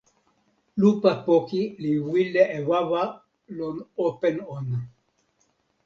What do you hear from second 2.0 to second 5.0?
wile e wawa lon open ona.